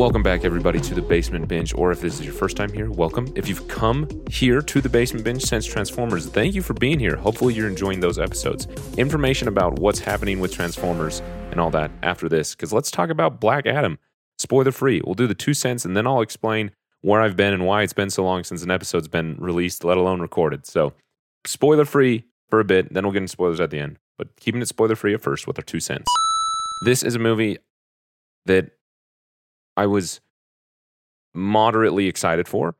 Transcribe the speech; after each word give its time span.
Welcome 0.00 0.22
back, 0.22 0.46
everybody, 0.46 0.80
to 0.80 0.94
the 0.94 1.02
Basement 1.02 1.46
Binge. 1.46 1.74
Or 1.74 1.92
if 1.92 2.00
this 2.00 2.14
is 2.18 2.24
your 2.24 2.32
first 2.32 2.56
time 2.56 2.72
here, 2.72 2.90
welcome. 2.90 3.30
If 3.36 3.48
you've 3.48 3.68
come 3.68 4.08
here 4.30 4.62
to 4.62 4.80
the 4.80 4.88
Basement 4.88 5.26
Binge 5.26 5.42
since 5.42 5.66
Transformers, 5.66 6.26
thank 6.26 6.54
you 6.54 6.62
for 6.62 6.72
being 6.72 6.98
here. 6.98 7.16
Hopefully, 7.16 7.52
you're 7.52 7.68
enjoying 7.68 8.00
those 8.00 8.18
episodes. 8.18 8.66
Information 8.96 9.46
about 9.46 9.78
what's 9.78 9.98
happening 9.98 10.40
with 10.40 10.54
Transformers 10.54 11.20
and 11.50 11.60
all 11.60 11.70
that 11.72 11.90
after 12.02 12.30
this, 12.30 12.54
because 12.54 12.72
let's 12.72 12.90
talk 12.90 13.10
about 13.10 13.42
Black 13.42 13.66
Adam. 13.66 13.98
Spoiler 14.38 14.72
free. 14.72 15.02
We'll 15.04 15.14
do 15.14 15.26
the 15.26 15.34
two 15.34 15.52
cents 15.52 15.84
and 15.84 15.94
then 15.94 16.06
I'll 16.06 16.22
explain 16.22 16.70
where 17.02 17.20
I've 17.20 17.36
been 17.36 17.52
and 17.52 17.66
why 17.66 17.82
it's 17.82 17.92
been 17.92 18.08
so 18.08 18.24
long 18.24 18.42
since 18.42 18.62
an 18.62 18.70
episode's 18.70 19.06
been 19.06 19.36
released, 19.38 19.84
let 19.84 19.98
alone 19.98 20.22
recorded. 20.22 20.64
So, 20.64 20.94
spoiler 21.44 21.84
free 21.84 22.24
for 22.48 22.58
a 22.58 22.64
bit, 22.64 22.90
then 22.94 23.04
we'll 23.04 23.12
get 23.12 23.18
into 23.18 23.28
spoilers 23.28 23.60
at 23.60 23.68
the 23.68 23.80
end. 23.80 23.98
But 24.16 24.34
keeping 24.36 24.62
it 24.62 24.66
spoiler 24.68 24.96
free 24.96 25.12
at 25.12 25.20
first 25.20 25.46
with 25.46 25.58
our 25.58 25.62
two 25.62 25.78
cents. 25.78 26.10
This 26.86 27.02
is 27.02 27.16
a 27.16 27.18
movie 27.18 27.58
that 28.46 28.70
I 29.76 29.86
was 29.86 30.20
moderately 31.34 32.06
excited 32.06 32.48
for. 32.48 32.74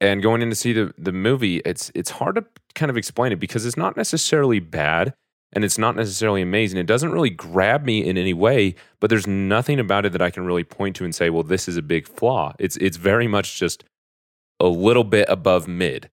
And 0.00 0.22
going 0.22 0.40
in 0.40 0.48
to 0.48 0.56
see 0.56 0.72
the, 0.72 0.94
the 0.96 1.12
movie, 1.12 1.58
it's 1.58 1.92
it's 1.94 2.10
hard 2.10 2.36
to 2.36 2.44
kind 2.74 2.90
of 2.90 2.96
explain 2.96 3.32
it 3.32 3.40
because 3.40 3.66
it's 3.66 3.76
not 3.76 3.96
necessarily 3.96 4.58
bad 4.58 5.12
and 5.52 5.64
it's 5.64 5.78
not 5.78 5.96
necessarily 5.96 6.42
amazing. 6.42 6.78
It 6.78 6.86
doesn't 6.86 7.10
really 7.10 7.30
grab 7.30 7.84
me 7.84 8.06
in 8.06 8.16
any 8.16 8.32
way, 8.32 8.76
but 9.00 9.10
there's 9.10 9.26
nothing 9.26 9.78
about 9.78 10.06
it 10.06 10.12
that 10.12 10.22
I 10.22 10.30
can 10.30 10.46
really 10.46 10.64
point 10.64 10.96
to 10.96 11.04
and 11.04 11.14
say, 11.14 11.28
well, 11.28 11.42
this 11.42 11.68
is 11.68 11.76
a 11.76 11.82
big 11.82 12.06
flaw. 12.06 12.54
It's 12.58 12.76
it's 12.78 12.96
very 12.96 13.28
much 13.28 13.58
just 13.58 13.84
a 14.58 14.68
little 14.68 15.04
bit 15.04 15.26
above 15.28 15.66
mid. 15.66 16.10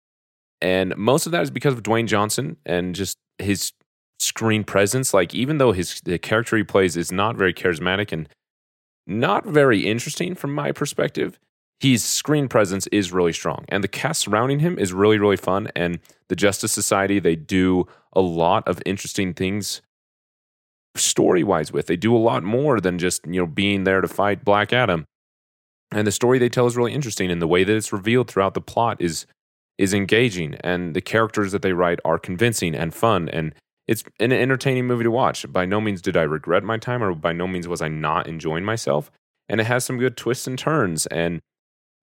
And 0.60 0.96
most 0.98 1.26
of 1.26 1.32
that 1.34 1.44
is 1.44 1.52
because 1.52 1.74
of 1.74 1.84
Dwayne 1.84 2.08
Johnson 2.08 2.58
and 2.66 2.96
just 2.96 3.18
his 3.38 3.74
screen 4.20 4.64
presence. 4.64 5.14
Like 5.14 5.36
even 5.36 5.60
though 5.60 5.72
his 5.72 6.02
the 6.02 6.17
character 6.17 6.58
he 6.58 6.64
plays 6.64 6.98
is 6.98 7.11
not 7.11 7.36
very 7.36 7.54
charismatic 7.54 8.11
and 8.11 8.28
not 9.08 9.45
very 9.45 9.88
interesting 9.88 10.36
from 10.36 10.54
my 10.54 10.72
perspective. 10.72 11.40
His 11.80 12.04
screen 12.04 12.48
presence 12.48 12.88
is 12.88 13.12
really 13.12 13.34
strong, 13.34 13.66
and 13.70 13.84
the 13.84 13.88
cast 13.88 14.22
surrounding 14.22 14.60
him 14.60 14.78
is 14.78 14.94
really, 14.94 15.18
really 15.18 15.38
fun. 15.38 15.70
And 15.76 16.00
the 16.28 16.36
Justice 16.36 16.72
Society, 16.72 17.20
they 17.20 17.36
do 17.36 17.88
a 18.14 18.22
lot 18.22 18.67
of 18.67 18.82
interesting 18.86 19.34
things 19.34 19.82
story 20.96 21.44
wise 21.44 21.72
with. 21.72 21.86
They 21.86 21.96
do 21.96 22.16
a 22.16 22.17
lot 22.17 22.44
more 22.44 22.80
than 22.80 22.98
just, 22.98 23.26
you 23.28 23.40
know, 23.40 23.46
being 23.46 23.84
there 23.84 24.02
to 24.02 24.08
fight 24.08 24.44
Black 24.44 24.73
Adam. 24.73 25.06
And 25.92 26.06
the 26.06 26.12
story 26.12 26.40
they 26.40 26.50
tell 26.50 26.66
is 26.66 26.76
really 26.76 26.94
interesting, 26.94 27.32
and 27.32 27.42
the 27.42 27.48
way 27.48 27.64
that 27.64 27.76
it's 27.76 27.94
revealed 27.94 28.28
throughout 28.30 28.56
the 28.56 28.62
plot 28.62 28.98
is 29.00 29.26
is 29.78 29.94
engaging, 29.94 30.56
and 30.62 30.96
the 30.96 31.02
characters 31.02 31.52
that 31.52 31.62
they 31.62 31.73
write 31.73 32.00
are 32.04 32.17
convincing 32.17 32.73
and 32.73 32.96
fun. 32.96 33.30
And 33.30 33.54
it's 33.87 34.03
an 34.20 34.31
entertaining 34.31 34.86
movie 34.86 35.05
to 35.05 35.11
watch. 35.11 35.52
By 35.52 35.65
no 35.65 35.80
means 35.80 36.02
did 36.02 36.17
I 36.17 36.23
regret 36.23 36.64
my 36.64 36.77
time, 36.77 37.02
or 37.03 37.14
by 37.15 37.33
no 37.33 37.48
means 37.48 37.67
was 37.67 37.81
I 37.81 37.87
not 37.87 38.27
enjoying 38.27 38.65
myself. 38.65 39.11
And 39.49 39.61
it 39.61 39.65
has 39.65 39.86
some 39.86 39.98
good 39.98 40.17
twists 40.17 40.45
and 40.45 40.59
turns, 40.59 41.05
and 41.08 41.42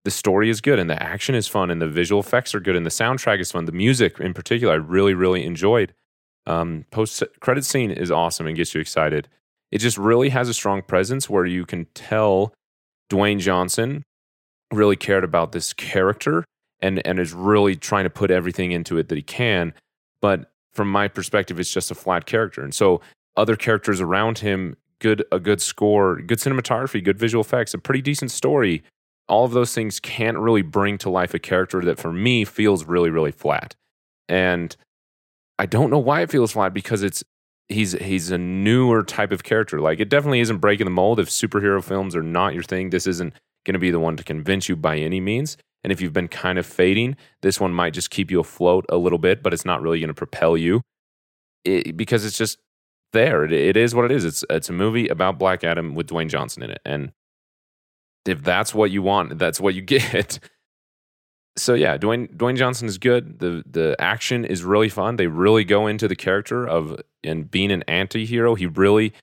the 0.05 0.11
story 0.11 0.49
is 0.49 0.61
good, 0.61 0.79
and 0.79 0.89
the 0.89 1.01
action 1.01 1.35
is 1.35 1.47
fun, 1.47 1.69
and 1.69 1.81
the 1.81 1.87
visual 1.87 2.21
effects 2.21 2.55
are 2.55 2.61
good, 2.61 2.75
and 2.75 2.85
the 2.85 2.89
soundtrack 2.89 3.39
is 3.39 3.51
fun. 3.51 3.65
The 3.65 3.73
music, 3.73 4.19
in 4.19 4.33
particular, 4.33 4.73
I 4.73 4.77
really, 4.77 5.13
really 5.13 5.45
enjoyed. 5.45 5.93
Um, 6.45 6.85
Post 6.91 7.23
credit 7.39 7.65
scene 7.65 7.91
is 7.91 8.11
awesome 8.11 8.47
and 8.47 8.55
gets 8.55 8.73
you 8.73 8.81
excited. 8.81 9.27
It 9.71 9.79
just 9.79 9.97
really 9.97 10.29
has 10.29 10.49
a 10.49 10.53
strong 10.53 10.81
presence 10.83 11.29
where 11.29 11.45
you 11.45 11.65
can 11.65 11.85
tell 11.93 12.53
Dwayne 13.09 13.39
Johnson 13.39 14.03
really 14.71 14.95
cared 14.95 15.23
about 15.23 15.51
this 15.51 15.73
character 15.73 16.45
and 16.79 17.05
and 17.07 17.19
is 17.19 17.33
really 17.33 17.75
trying 17.75 18.03
to 18.03 18.09
put 18.09 18.29
everything 18.29 18.71
into 18.71 18.97
it 18.97 19.09
that 19.09 19.15
he 19.15 19.21
can. 19.21 19.73
But 20.21 20.51
from 20.73 20.89
my 20.89 21.07
perspective, 21.07 21.59
it's 21.59 21.71
just 21.71 21.91
a 21.91 21.95
flat 21.95 22.25
character. 22.25 22.63
And 22.63 22.73
so 22.73 23.01
other 23.35 23.55
characters 23.55 24.01
around 24.01 24.39
him, 24.39 24.75
good 24.99 25.23
a 25.31 25.39
good 25.39 25.61
score, 25.61 26.21
good 26.21 26.39
cinematography, 26.39 27.03
good 27.03 27.19
visual 27.19 27.43
effects, 27.43 27.73
a 27.73 27.77
pretty 27.77 28.01
decent 28.01 28.31
story. 28.31 28.83
All 29.27 29.45
of 29.45 29.51
those 29.51 29.73
things 29.73 29.99
can't 29.99 30.37
really 30.37 30.61
bring 30.61 30.97
to 30.99 31.09
life 31.09 31.33
a 31.33 31.39
character 31.39 31.81
that 31.81 31.99
for 31.99 32.11
me 32.11 32.45
feels 32.45 32.85
really, 32.85 33.09
really 33.09 33.31
flat. 33.31 33.75
And 34.27 34.75
I 35.59 35.65
don't 35.65 35.89
know 35.89 35.99
why 35.99 36.21
it 36.21 36.31
feels 36.31 36.53
flat 36.53 36.73
because 36.73 37.03
it's 37.03 37.23
he's 37.69 37.93
he's 37.93 38.31
a 38.31 38.37
newer 38.37 39.03
type 39.03 39.31
of 39.31 39.43
character. 39.43 39.79
Like 39.79 39.99
it 39.99 40.09
definitely 40.09 40.39
isn't 40.41 40.57
breaking 40.57 40.85
the 40.85 40.91
mold. 40.91 41.19
If 41.19 41.29
superhero 41.29 41.83
films 41.83 42.15
are 42.15 42.23
not 42.23 42.53
your 42.53 42.63
thing, 42.63 42.89
this 42.89 43.07
isn't 43.07 43.33
going 43.65 43.73
to 43.73 43.79
be 43.79 43.91
the 43.91 43.99
one 43.99 44.17
to 44.17 44.23
convince 44.23 44.67
you 44.67 44.75
by 44.75 44.97
any 44.97 45.19
means. 45.19 45.57
And 45.83 45.91
if 45.91 45.99
you've 45.99 46.13
been 46.13 46.29
kind 46.29 46.57
of 46.57 46.65
fading, 46.65 47.17
this 47.41 47.59
one 47.59 47.73
might 47.73 47.93
just 47.93 48.09
keep 48.09 48.31
you 48.31 48.39
afloat 48.39 48.85
a 48.89 48.97
little 48.97 49.19
bit, 49.19 49.43
but 49.43 49.53
it's 49.53 49.65
not 49.65 49.81
really 49.81 49.99
going 49.99 50.07
to 50.07 50.13
propel 50.13 50.55
you 50.55 50.81
it, 51.63 51.95
because 51.97 52.25
it's 52.25 52.37
just 52.37 52.59
there. 53.11 53.45
It, 53.45 53.53
it 53.53 53.77
is 53.77 53.95
what 53.95 54.05
it 54.05 54.11
is. 54.11 54.25
It's 54.25 54.43
it's 54.49 54.69
a 54.69 54.73
movie 54.73 55.07
about 55.07 55.39
Black 55.39 55.63
Adam 55.63 55.95
with 55.95 56.07
Dwayne 56.07 56.29
Johnson 56.29 56.63
in 56.63 56.71
it, 56.71 56.81
and 56.85 57.11
if 58.25 58.43
that's 58.43 58.73
what 58.73 58.91
you 58.91 59.01
want, 59.01 59.37
that's 59.37 59.59
what 59.59 59.75
you 59.75 59.81
get. 59.95 60.39
so 61.57 61.73
yeah, 61.73 61.97
Dwayne 61.97 62.35
Dwayne 62.35 62.57
Johnson 62.57 62.87
is 62.87 62.97
good. 62.97 63.39
the 63.39 63.63
The 63.69 63.95
action 63.99 64.45
is 64.45 64.63
really 64.63 64.89
fun. 64.89 65.15
They 65.15 65.27
really 65.27 65.63
go 65.63 65.87
into 65.87 66.07
the 66.07 66.15
character 66.15 66.67
of 66.67 66.99
and 67.23 67.49
being 67.49 67.71
an 67.71 67.83
anti-hero. 67.87 68.55
He 68.55 68.65
really 68.65 69.13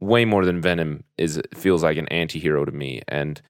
way 0.00 0.24
more 0.24 0.46
than 0.46 0.62
Venom 0.62 1.04
is 1.18 1.40
feels 1.54 1.82
like 1.82 1.98
an 1.98 2.08
anti-hero 2.08 2.64
to 2.64 2.72
me, 2.72 3.02
and 3.08 3.40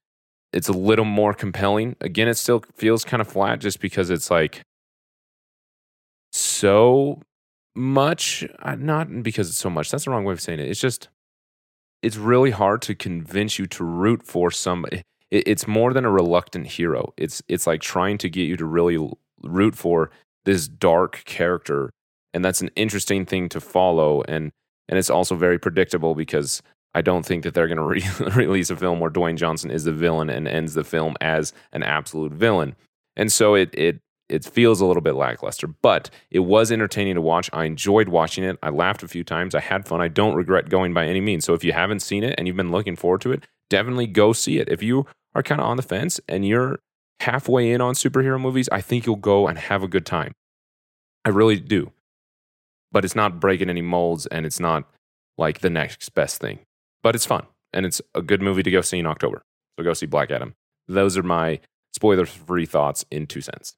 it's 0.53 0.67
a 0.67 0.73
little 0.73 1.05
more 1.05 1.33
compelling. 1.33 1.95
Again, 2.01 2.27
it 2.27 2.35
still 2.35 2.63
feels 2.75 3.03
kind 3.03 3.21
of 3.21 3.27
flat 3.27 3.59
just 3.59 3.79
because 3.79 4.09
it's 4.09 4.29
like 4.29 4.61
so 6.31 7.21
much. 7.75 8.45
Uh, 8.59 8.75
not 8.75 9.23
because 9.23 9.49
it's 9.49 9.57
so 9.57 9.69
much. 9.69 9.91
That's 9.91 10.05
the 10.05 10.11
wrong 10.11 10.25
way 10.25 10.33
of 10.33 10.41
saying 10.41 10.59
it. 10.59 10.69
It's 10.69 10.79
just 10.79 11.09
it's 12.01 12.17
really 12.17 12.51
hard 12.51 12.81
to 12.83 12.95
convince 12.95 13.59
you 13.59 13.67
to 13.67 13.83
root 13.83 14.23
for 14.23 14.51
somebody. 14.51 15.03
It's 15.29 15.67
more 15.67 15.93
than 15.93 16.03
a 16.03 16.11
reluctant 16.11 16.67
hero. 16.67 17.13
It's 17.15 17.41
it's 17.47 17.65
like 17.65 17.81
trying 17.81 18.17
to 18.19 18.29
get 18.29 18.43
you 18.43 18.57
to 18.57 18.65
really 18.65 18.97
root 19.41 19.75
for 19.75 20.11
this 20.43 20.67
dark 20.67 21.23
character, 21.25 21.91
and 22.33 22.43
that's 22.43 22.61
an 22.61 22.71
interesting 22.75 23.25
thing 23.25 23.47
to 23.49 23.61
follow. 23.61 24.23
And 24.23 24.51
and 24.89 24.99
it's 24.99 25.09
also 25.09 25.35
very 25.35 25.57
predictable 25.57 26.15
because 26.15 26.61
I 26.93 27.01
don't 27.01 27.25
think 27.25 27.43
that 27.43 27.53
they're 27.53 27.67
going 27.67 27.77
to 27.77 27.83
re- 27.83 28.29
release 28.35 28.69
a 28.69 28.75
film 28.75 28.99
where 28.99 29.11
Dwayne 29.11 29.37
Johnson 29.37 29.71
is 29.71 29.85
the 29.85 29.93
villain 29.93 30.29
and 30.29 30.47
ends 30.47 30.73
the 30.73 30.83
film 30.83 31.15
as 31.21 31.53
an 31.71 31.83
absolute 31.83 32.33
villain. 32.33 32.75
And 33.15 33.31
so 33.31 33.55
it 33.55 33.69
it 33.73 33.99
it 34.29 34.45
feels 34.45 34.79
a 34.79 34.85
little 34.85 35.01
bit 35.01 35.15
lackluster, 35.15 35.67
but 35.67 36.09
it 36.29 36.39
was 36.39 36.71
entertaining 36.71 37.15
to 37.15 37.21
watch. 37.21 37.49
I 37.51 37.65
enjoyed 37.65 38.07
watching 38.07 38.45
it. 38.45 38.57
I 38.63 38.69
laughed 38.69 39.03
a 39.03 39.07
few 39.07 39.25
times. 39.25 39.53
I 39.53 39.59
had 39.59 39.85
fun. 39.85 39.99
I 39.99 40.07
don't 40.07 40.35
regret 40.35 40.69
going 40.69 40.93
by 40.93 41.05
any 41.05 41.19
means. 41.19 41.43
So 41.43 41.53
if 41.53 41.65
you 41.65 41.73
haven't 41.73 41.99
seen 41.99 42.23
it 42.23 42.35
and 42.37 42.47
you've 42.47 42.55
been 42.55 42.71
looking 42.71 42.95
forward 42.95 43.19
to 43.21 43.33
it, 43.33 43.43
definitely 43.69 44.07
go 44.07 44.31
see 44.31 44.57
it. 44.57 44.69
If 44.69 44.81
you 44.81 45.05
are 45.35 45.43
kind 45.43 45.59
of 45.59 45.67
on 45.67 45.75
the 45.75 45.83
fence 45.83 46.21
and 46.29 46.47
you're 46.47 46.79
halfway 47.19 47.71
in 47.71 47.81
on 47.81 47.93
superhero 47.93 48.39
movies, 48.39 48.69
I 48.71 48.79
think 48.79 49.05
you'll 49.05 49.17
go 49.17 49.49
and 49.49 49.57
have 49.57 49.83
a 49.83 49.87
good 49.87 50.05
time. 50.05 50.33
I 51.25 51.29
really 51.29 51.59
do. 51.59 51.91
But 52.89 53.03
it's 53.03 53.15
not 53.15 53.41
breaking 53.41 53.69
any 53.69 53.81
molds 53.81 54.27
and 54.27 54.45
it's 54.45 54.61
not 54.61 54.89
like 55.37 55.59
the 55.59 55.69
next 55.69 56.13
best 56.15 56.39
thing 56.39 56.59
but 57.03 57.15
it's 57.15 57.25
fun 57.25 57.45
and 57.73 57.85
it's 57.85 58.01
a 58.15 58.21
good 58.21 58.41
movie 58.41 58.63
to 58.63 58.71
go 58.71 58.81
see 58.81 58.99
in 58.99 59.05
October. 59.05 59.41
So 59.77 59.83
go 59.83 59.93
see 59.93 60.05
Black 60.05 60.31
Adam. 60.31 60.55
Those 60.87 61.17
are 61.17 61.23
my 61.23 61.59
spoiler 61.93 62.25
free 62.25 62.65
thoughts 62.65 63.05
in 63.11 63.27
two 63.27 63.41
cents. 63.41 63.75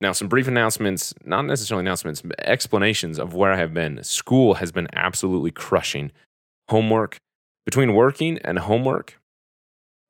Now, 0.00 0.12
some 0.12 0.28
brief 0.28 0.46
announcements, 0.46 1.14
not 1.24 1.46
necessarily 1.46 1.82
announcements, 1.82 2.20
but 2.20 2.38
explanations 2.40 3.18
of 3.18 3.34
where 3.34 3.52
I 3.52 3.56
have 3.56 3.72
been. 3.72 4.02
School 4.04 4.54
has 4.54 4.70
been 4.70 4.88
absolutely 4.92 5.50
crushing. 5.50 6.12
Homework, 6.68 7.16
between 7.64 7.94
working 7.94 8.38
and 8.44 8.58
homework, 8.58 9.18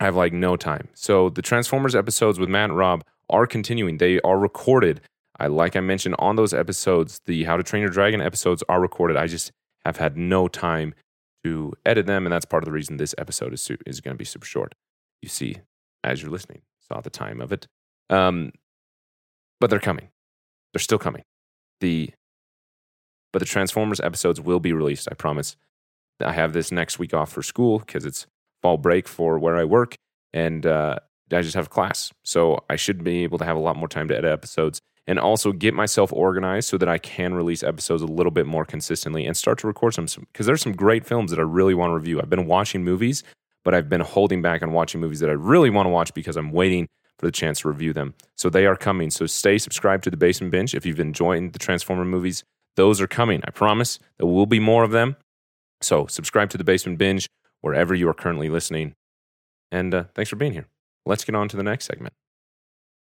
I 0.01 0.05
have 0.05 0.17
like 0.17 0.33
no 0.33 0.57
time. 0.57 0.89
So 0.95 1.29
the 1.29 1.43
Transformers 1.43 1.95
episodes 1.95 2.39
with 2.39 2.49
Matt 2.49 2.71
and 2.71 2.77
Rob 2.77 3.05
are 3.31 3.47
continuing. 3.47 3.99
They 3.99 4.21
are 4.23 4.39
recorded. 4.39 5.01
I 5.39 5.47
like 5.47 5.77
I 5.77 5.81
mentioned 5.81 6.17
on 6.19 6.35
those 6.37 6.53
episodes, 6.53 7.21
the 7.27 7.45
How 7.45 7.57
to 7.57 7.63
Train 7.63 7.83
Your 7.83 7.91
Dragon 7.91 8.21
episodes 8.21 8.65
are 8.69 8.81
recorded. 8.81 9.17
I 9.17 9.27
just 9.27 9.53
have 9.85 9.99
had 9.99 10.17
no 10.17 10.49
time 10.49 10.95
to 11.47 11.73
edit 11.85 12.07
them, 12.07 12.27
and 12.27 12.33
that's 12.33 12.45
part 12.45 12.63
of 12.63 12.67
the 12.67 12.73
reason 12.73 12.97
this 12.97 13.15
episode 13.19 13.53
is 13.53 13.61
su- 13.63 13.79
is 13.87 14.01
going 14.01 14.15
to 14.15 14.19
be 14.19 14.25
super 14.25 14.47
short. 14.47 14.75
You 15.23 15.29
see, 15.29 15.57
as 16.05 16.23
you're 16.23 16.31
listening, 16.31 16.63
saw 16.81 17.01
the 17.01 17.11
time 17.11 17.41
of 17.41 17.53
it. 17.53 17.67
Um, 18.11 18.53
but 19.61 19.71
they're 19.71 19.81
coming. 19.81 20.09
They're 20.73 20.81
still 20.81 20.99
coming. 20.99 21.23
The 21.81 22.11
but 23.33 23.41
the 23.41 23.47
Transformers 23.47 24.01
episodes 24.01 24.41
will 24.41 24.61
be 24.61 24.73
released. 24.73 25.09
I 25.11 25.15
promise. 25.15 25.57
I 26.21 26.33
have 26.33 26.53
this 26.53 26.73
next 26.73 26.99
week 26.99 27.13
off 27.13 27.31
for 27.31 27.43
school 27.43 27.79
because 27.81 28.07
it's 28.07 28.27
fall 28.63 28.79
break 28.79 29.07
for 29.07 29.39
where 29.39 29.57
I 29.57 29.65
work, 29.65 29.97
and 30.33 30.65
uh, 30.65 30.99
I 31.31 31.43
just 31.43 31.55
have 31.55 31.71
class, 31.71 32.13
so 32.25 32.65
I 32.71 32.77
should 32.77 33.05
be 33.05 33.25
able 33.25 33.39
to 33.39 33.45
have 33.45 33.57
a 33.57 33.61
lot 33.61 33.77
more 33.77 33.89
time 33.89 34.09
to 34.09 34.17
edit 34.17 34.31
episodes 34.31 34.81
and 35.07 35.19
also 35.19 35.53
get 35.53 35.75
myself 35.75 36.13
organized 36.13 36.69
so 36.69 36.79
that 36.79 36.89
I 36.89 36.99
can 36.99 37.35
release 37.35 37.63
episodes 37.63 38.03
a 38.03 38.07
little 38.07 38.33
bit 38.33 38.47
more 38.47 38.65
consistently 38.65 39.25
and 39.25 39.37
start 39.37 39.59
to 39.59 39.67
record 39.67 39.95
some 39.95 40.07
because 40.33 40.47
there's 40.47 40.63
some 40.63 40.73
great 40.73 41.07
films 41.07 41.31
that 41.31 41.39
I 41.39 41.45
really 41.45 41.75
want 41.75 41.91
to 41.91 41.95
review. 41.95 42.21
I've 42.21 42.31
been 42.31 42.47
watching 42.47 42.83
movies, 42.83 43.23
but 43.65 43.75
I've 43.75 43.89
been 43.89 44.01
holding 44.01 44.43
back 44.43 44.63
on 44.63 44.73
watching 44.73 45.01
movies 45.01 45.21
that 45.21 45.31
I 45.31 45.35
really 45.35 45.71
want 45.71 45.87
to 45.87 45.91
watch 45.91 46.13
because 46.15 46.37
I'm 46.37 46.53
waiting 46.53 46.89
for 47.19 47.27
the 47.27 47.33
chance 47.33 47.61
to 47.61 47.69
review 47.69 47.93
them. 47.93 48.15
So 48.37 48.51
they 48.51 48.67
are 48.67 48.77
coming. 48.77 49.11
So 49.11 49.27
stay 49.27 49.59
subscribed 49.59 50.05
to 50.05 50.11
the 50.11 50.17
Basement 50.17 50.51
Binge 50.51 50.75
if 50.75 50.85
you've 50.85 51.01
enjoyed 51.01 51.53
the 51.53 51.59
Transformer 51.59 52.05
movies. 52.05 52.45
Those 52.75 53.01
are 53.01 53.07
coming. 53.07 53.41
I 53.47 53.51
promise 53.51 53.99
there 54.19 54.27
will 54.27 54.47
be 54.47 54.61
more 54.61 54.85
of 54.85 54.91
them. 54.91 55.17
So 55.81 56.07
subscribe 56.07 56.51
to 56.51 56.59
the 56.59 56.65
Basement 56.65 56.99
Binge 56.99 57.29
wherever 57.61 57.95
you 57.95 58.09
are 58.09 58.15
currently 58.15 58.49
listening. 58.49 58.95
And 59.73 59.95
uh, 59.95 60.05
thanks 60.15 60.29
for 60.29 60.37
being 60.37 60.53
here. 60.53 60.67
Let's 61.07 61.25
get 61.25 61.35
on 61.35 61.49
to 61.49 61.57
the 61.57 61.63
next 61.63 61.87
segment. 61.87 62.13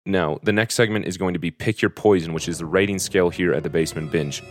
Now, 0.09 0.39
the 0.43 0.53
next 0.53 0.75
segment 0.75 1.05
is 1.05 1.19
going 1.19 1.35
to 1.35 1.39
be 1.39 1.51
Pick 1.51 1.83
Your 1.83 1.91
Poison, 1.91 2.33
which 2.33 2.49
is 2.49 2.59
the 2.59 2.65
rating 2.65 2.99
scale 2.99 3.29
here 3.29 3.53
at 3.53 3.63
the 3.63 3.69
Basement 3.69 4.11
Binge. 4.11 4.43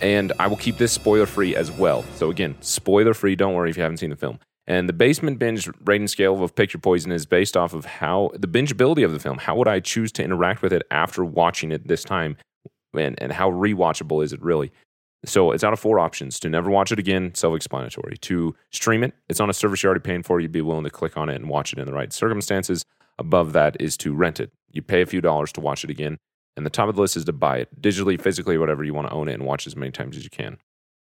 And 0.00 0.32
I 0.38 0.46
will 0.46 0.56
keep 0.56 0.78
this 0.78 0.92
spoiler 0.92 1.26
free 1.26 1.56
as 1.56 1.72
well. 1.72 2.04
So, 2.14 2.30
again, 2.30 2.54
spoiler 2.60 3.14
free. 3.14 3.34
Don't 3.34 3.54
worry 3.54 3.70
if 3.70 3.76
you 3.76 3.82
haven't 3.82 3.96
seen 3.98 4.10
the 4.10 4.16
film. 4.16 4.38
And 4.66 4.88
the 4.88 4.92
basement 4.92 5.38
binge 5.38 5.68
rating 5.84 6.08
scale 6.08 6.42
of 6.42 6.54
Pick 6.54 6.72
Your 6.72 6.80
Poison 6.80 7.12
is 7.12 7.26
based 7.26 7.56
off 7.56 7.74
of 7.74 7.84
how 7.84 8.30
the 8.34 8.46
bingeability 8.46 9.04
of 9.04 9.12
the 9.12 9.18
film. 9.18 9.38
How 9.38 9.56
would 9.56 9.68
I 9.68 9.80
choose 9.80 10.10
to 10.12 10.24
interact 10.24 10.62
with 10.62 10.72
it 10.72 10.82
after 10.90 11.24
watching 11.24 11.70
it 11.70 11.86
this 11.86 12.02
time? 12.02 12.36
And, 12.96 13.20
and 13.20 13.32
how 13.32 13.50
rewatchable 13.50 14.24
is 14.24 14.32
it 14.32 14.40
really? 14.40 14.72
So 15.26 15.50
it's 15.50 15.64
out 15.64 15.72
of 15.72 15.80
four 15.80 15.98
options. 15.98 16.38
To 16.40 16.48
never 16.48 16.70
watch 16.70 16.92
it 16.92 16.98
again, 16.98 17.34
self 17.34 17.56
explanatory. 17.56 18.16
To 18.18 18.54
stream 18.70 19.02
it, 19.02 19.14
it's 19.28 19.40
on 19.40 19.50
a 19.50 19.54
service 19.54 19.82
you're 19.82 19.90
already 19.90 20.02
paying 20.02 20.22
for. 20.22 20.40
You'd 20.40 20.52
be 20.52 20.62
willing 20.62 20.84
to 20.84 20.90
click 20.90 21.16
on 21.16 21.28
it 21.28 21.34
and 21.34 21.48
watch 21.48 21.72
it 21.72 21.78
in 21.78 21.86
the 21.86 21.92
right 21.92 22.12
circumstances. 22.12 22.84
Above 23.18 23.52
that 23.52 23.76
is 23.80 23.96
to 23.98 24.14
rent 24.14 24.40
it. 24.40 24.50
You 24.70 24.82
pay 24.82 25.02
a 25.02 25.06
few 25.06 25.20
dollars 25.20 25.52
to 25.52 25.60
watch 25.60 25.84
it 25.84 25.90
again. 25.90 26.18
And 26.56 26.64
the 26.64 26.70
top 26.70 26.88
of 26.88 26.94
the 26.94 27.00
list 27.00 27.16
is 27.16 27.24
to 27.24 27.32
buy 27.32 27.58
it 27.58 27.80
digitally, 27.80 28.20
physically, 28.20 28.58
whatever 28.58 28.84
you 28.84 28.94
want 28.94 29.08
to 29.08 29.14
own 29.14 29.28
it 29.28 29.34
and 29.34 29.44
watch 29.44 29.66
as 29.66 29.76
many 29.76 29.92
times 29.92 30.16
as 30.16 30.24
you 30.24 30.30
can. 30.30 30.58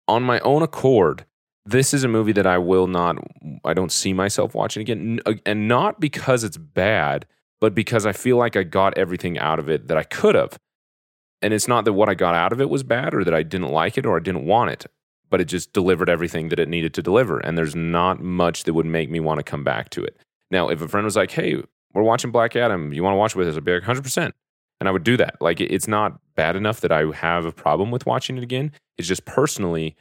On 0.07 0.23
my 0.23 0.41
own 0.41 0.63
accord, 0.63 1.25
this 1.67 1.95
is 1.95 2.05
a 2.05 2.09
movie 2.09 2.33
that 2.33 2.47
I 2.47 2.59
will 2.59 2.87
not, 2.87 3.17
I 3.65 3.75
don't 3.75 3.91
see 3.91 4.13
myself 4.13 4.55
watching 4.55 4.81
again. 4.83 5.21
Uh, 5.25 5.35
and 5.47 5.67
not 5.67 5.99
because 5.99 6.45
it's 6.45 6.57
bad, 6.57 7.27
but 7.61 7.75
because 7.75 8.07
I 8.07 8.13
feel 8.13 8.37
like 8.37 8.57
I 8.57 8.63
got 8.63 8.99
everything 8.99 9.39
out 9.39 9.59
of 9.59 9.69
it 9.69 9.89
that 9.89 9.97
I 9.97 10.03
could 10.03 10.35
have. 10.35 10.59
And 11.41 11.53
it's 11.55 11.69
not 11.69 11.85
that 11.85 11.93
what 11.93 12.09
I 12.09 12.15
got 12.15 12.35
out 12.35 12.53
of 12.53 12.61
it 12.61 12.71
was 12.71 12.83
bad 12.83 13.15
or 13.15 13.25
that 13.25 13.35
I 13.35 13.43
didn't 13.43 13.69
like 13.71 13.99
it 13.99 14.07
or 14.07 14.17
I 14.17 14.21
didn't 14.21 14.47
want 14.47 14.71
it, 14.71 14.87
but 15.31 15.41
it 15.41 15.47
just 15.47 15.73
delivered 15.73 16.09
everything 16.09 16.49
that 16.51 16.61
it 16.61 16.69
needed 16.69 16.95
to 16.95 17.03
deliver. 17.03 17.39
And 17.39 17.57
there's 17.57 17.75
not 17.75 18.23
much 18.23 18.65
that 18.65 18.75
would 18.75 18.87
make 18.87 19.11
me 19.11 19.21
want 19.21 19.39
to 19.39 19.45
come 19.45 19.65
back 19.65 19.91
to 19.91 20.05
it. 20.05 20.17
Now, 20.51 20.69
if 20.69 20.81
a 20.81 20.89
friend 20.89 21.05
was 21.05 21.17
like, 21.17 21.33
hey, 21.33 21.63
we're 21.95 22.03
watching 22.03 22.31
Black 22.31 22.57
Adam, 22.57 22.93
you 22.93 23.03
want 23.03 23.15
to 23.15 23.19
watch 23.19 23.37
with 23.37 23.49
us? 23.49 23.57
I'd 23.57 23.65
be 23.65 23.73
like, 23.73 23.83
100%. 23.83 24.33
And 24.81 24.89
I 24.89 24.93
would 24.93 25.05
do 25.05 25.17
that. 25.17 25.37
Like, 25.41 25.61
it's 25.61 25.87
not 25.87 26.19
bad 26.35 26.57
enough 26.57 26.81
that 26.81 26.93
I 26.93 27.07
have 27.13 27.47
a 27.47 27.53
problem 27.53 27.91
with 27.91 28.07
watching 28.07 28.37
it 28.37 28.43
again. 28.43 28.73
It's 28.99 29.09
just 29.09 29.25
personally, 29.25 29.97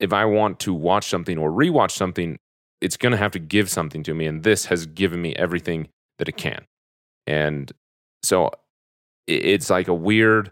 if 0.00 0.12
I 0.12 0.24
want 0.24 0.58
to 0.60 0.74
watch 0.74 1.08
something 1.08 1.38
or 1.38 1.50
rewatch 1.50 1.92
something, 1.92 2.38
it's 2.80 2.96
going 2.96 3.12
to 3.12 3.18
have 3.18 3.30
to 3.32 3.38
give 3.38 3.70
something 3.70 4.02
to 4.02 4.14
me. 4.14 4.26
And 4.26 4.42
this 4.42 4.66
has 4.66 4.86
given 4.86 5.22
me 5.22 5.34
everything 5.36 5.88
that 6.18 6.28
it 6.28 6.36
can. 6.36 6.64
And 7.26 7.70
so 8.22 8.50
it's 9.26 9.70
like 9.70 9.86
a 9.86 9.94
weird, 9.94 10.50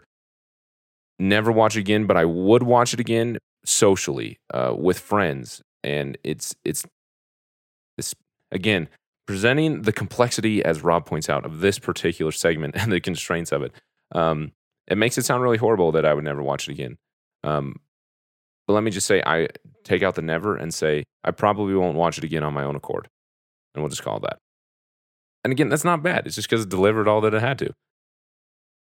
never 1.17 1.51
watch 1.51 1.75
again, 1.75 2.05
but 2.05 2.15
I 2.15 2.25
would 2.25 2.63
watch 2.63 2.93
it 2.93 2.99
again 2.99 3.37
socially 3.65 4.39
uh, 4.53 4.73
with 4.77 4.97
friends. 4.99 5.61
And 5.83 6.17
it's, 6.23 6.55
it's, 6.63 6.85
this, 7.97 8.15
again, 8.51 8.87
presenting 9.29 9.83
the 9.83 9.93
complexity, 9.93 10.65
as 10.65 10.83
Rob 10.83 11.05
points 11.05 11.29
out, 11.29 11.45
of 11.45 11.59
this 11.59 11.77
particular 11.77 12.31
segment 12.31 12.75
and 12.79 12.91
the 12.91 12.99
constraints 12.99 13.51
of 13.51 13.61
it. 13.61 13.71
Um, 14.11 14.53
it 14.87 14.97
makes 14.97 15.19
it 15.19 15.25
sound 15.25 15.43
really 15.43 15.59
horrible 15.59 15.91
that 15.91 16.03
I 16.03 16.15
would 16.15 16.23
never 16.23 16.41
watch 16.41 16.67
it 16.67 16.71
again. 16.71 16.97
Um, 17.43 17.75
but 18.65 18.73
let 18.73 18.81
me 18.81 18.89
just 18.89 19.05
say, 19.05 19.21
I 19.23 19.49
take 19.83 20.01
out 20.01 20.15
the 20.15 20.23
never 20.23 20.55
and 20.55 20.73
say, 20.73 21.03
I 21.23 21.29
probably 21.29 21.75
won't 21.75 21.95
watch 21.95 22.17
it 22.17 22.23
again 22.23 22.43
on 22.43 22.55
my 22.55 22.63
own 22.63 22.75
accord. 22.75 23.07
And 23.75 23.83
we'll 23.83 23.91
just 23.91 24.01
call 24.01 24.19
that. 24.21 24.39
And 25.43 25.51
again, 25.51 25.69
that's 25.69 25.85
not 25.85 26.01
bad. 26.01 26.25
It's 26.25 26.33
just 26.33 26.49
because 26.49 26.63
it 26.63 26.69
delivered 26.69 27.07
all 27.07 27.21
that 27.21 27.35
it 27.35 27.41
had 27.41 27.59
to. 27.59 27.71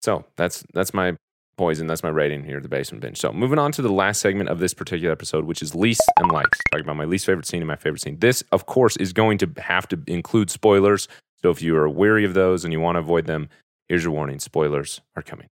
So 0.00 0.24
that's 0.36 0.64
that's 0.72 0.94
my 0.94 1.18
poison. 1.56 1.86
That's 1.86 2.02
my 2.02 2.08
rating 2.08 2.44
here 2.44 2.58
at 2.58 2.62
the 2.62 2.68
basement 2.68 3.02
binge. 3.02 3.18
So 3.18 3.32
moving 3.32 3.58
on 3.58 3.72
to 3.72 3.82
the 3.82 3.92
last 3.92 4.20
segment 4.20 4.48
of 4.48 4.58
this 4.58 4.74
particular 4.74 5.12
episode, 5.12 5.44
which 5.44 5.62
is 5.62 5.74
least 5.74 6.02
and 6.18 6.30
likes. 6.32 6.58
Talking 6.70 6.84
about 6.84 6.96
my 6.96 7.04
least 7.04 7.26
favorite 7.26 7.46
scene 7.46 7.62
and 7.62 7.68
my 7.68 7.76
favorite 7.76 8.00
scene. 8.00 8.18
This, 8.18 8.42
of 8.52 8.66
course, 8.66 8.96
is 8.96 9.12
going 9.12 9.38
to 9.38 9.50
have 9.58 9.88
to 9.88 10.02
include 10.06 10.50
spoilers. 10.50 11.08
So 11.42 11.50
if 11.50 11.62
you 11.62 11.76
are 11.76 11.88
weary 11.88 12.24
of 12.24 12.34
those 12.34 12.64
and 12.64 12.72
you 12.72 12.80
want 12.80 12.96
to 12.96 13.00
avoid 13.00 13.26
them, 13.26 13.48
here's 13.88 14.04
your 14.04 14.12
warning: 14.12 14.38
spoilers 14.38 15.00
are 15.16 15.22
coming. 15.22 15.48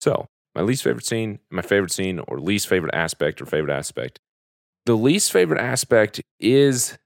So 0.00 0.26
my 0.54 0.62
least 0.62 0.82
favorite 0.82 1.06
scene, 1.06 1.38
my 1.50 1.62
favorite 1.62 1.92
scene, 1.92 2.20
or 2.28 2.38
least 2.38 2.68
favorite 2.68 2.94
aspect 2.94 3.40
or 3.40 3.46
favorite 3.46 3.72
aspect. 3.72 4.18
The 4.84 4.96
least 4.96 5.32
favorite 5.32 5.60
aspect 5.60 6.20
is 6.40 6.98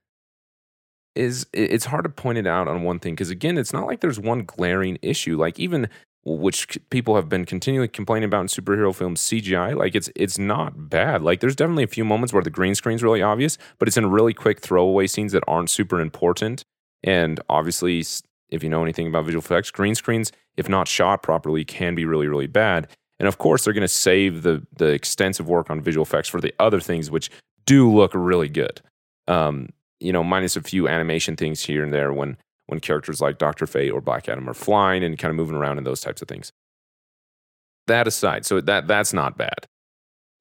is 1.15 1.47
it's 1.51 1.85
hard 1.85 2.03
to 2.03 2.09
point 2.09 2.37
it 2.37 2.45
out 2.45 2.67
on 2.67 2.83
one 2.83 2.99
thing 2.99 3.13
because 3.13 3.29
again, 3.29 3.57
it's 3.57 3.73
not 3.73 3.87
like 3.87 4.01
there's 4.01 4.19
one 4.19 4.43
glaring 4.43 4.99
issue. 5.01 5.37
Like 5.37 5.59
even 5.59 5.89
which 6.27 6.77
people 6.89 7.15
have 7.15 7.29
been 7.29 7.45
continually 7.45 7.87
complaining 7.87 8.25
about 8.25 8.41
in 8.41 8.47
superhero 8.47 8.93
films, 8.93 9.21
CGI, 9.21 9.75
like 9.75 9.95
it's 9.95 10.09
it's 10.15 10.37
not 10.37 10.89
bad. 10.89 11.21
Like 11.23 11.39
there's 11.39 11.55
definitely 11.55 11.83
a 11.83 11.87
few 11.87 12.03
moments 12.03 12.33
where 12.33 12.43
the 12.43 12.49
green 12.49 12.75
screen's 12.75 13.01
really 13.01 13.21
obvious, 13.21 13.57
but 13.79 13.87
it's 13.87 13.97
in 13.97 14.09
really 14.09 14.33
quick 14.33 14.59
throwaway 14.59 15.07
scenes 15.07 15.31
that 15.31 15.43
aren't 15.47 15.69
super 15.69 16.01
important. 16.01 16.63
And 17.03 17.39
obviously, 17.49 18.03
if 18.49 18.61
you 18.61 18.69
know 18.69 18.83
anything 18.83 19.07
about 19.07 19.25
visual 19.25 19.41
effects, 19.41 19.71
green 19.71 19.95
screens, 19.95 20.31
if 20.57 20.67
not 20.67 20.87
shot 20.87 21.23
properly, 21.23 21.63
can 21.63 21.95
be 21.95 22.03
really 22.03 22.27
really 22.27 22.47
bad. 22.47 22.89
And 23.19 23.27
of 23.27 23.37
course, 23.37 23.63
they're 23.63 23.73
going 23.73 23.81
to 23.81 23.87
save 23.87 24.43
the 24.43 24.65
the 24.77 24.87
extensive 24.87 25.47
work 25.47 25.69
on 25.69 25.81
visual 25.81 26.03
effects 26.03 26.27
for 26.27 26.41
the 26.41 26.53
other 26.59 26.81
things, 26.81 27.09
which 27.09 27.31
do 27.65 27.89
look 27.89 28.11
really 28.13 28.49
good. 28.49 28.81
Um, 29.29 29.69
you 29.99 30.11
know, 30.11 30.23
minus 30.23 30.57
a 30.57 30.61
few 30.61 30.87
animation 30.87 31.35
things 31.37 31.63
here 31.63 31.83
and 31.83 31.93
there 31.93 32.11
when 32.11 32.37
when 32.67 32.79
characters 32.79 33.21
like 33.21 33.37
Doctor 33.37 33.65
Fate 33.65 33.91
or 33.91 34.01
Black 34.01 34.29
Adam 34.29 34.49
are 34.49 34.53
flying 34.53 35.03
and 35.03 35.17
kind 35.17 35.29
of 35.29 35.35
moving 35.35 35.55
around 35.55 35.77
and 35.77 35.87
those 35.87 36.01
types 36.01 36.21
of 36.21 36.27
things. 36.27 36.51
That 37.87 38.07
aside, 38.07 38.45
so 38.45 38.61
that 38.61 38.87
that's 38.87 39.13
not 39.13 39.37
bad. 39.37 39.65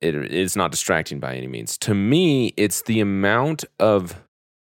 It 0.01 0.15
is 0.15 0.57
not 0.57 0.71
distracting 0.71 1.21
by 1.21 1.37
any 1.37 1.47
means. 1.47 1.79
To 1.79 1.95
me, 1.95 2.53
it's 2.57 2.83
the 2.83 3.01
amount 3.01 3.65
of 3.79 4.23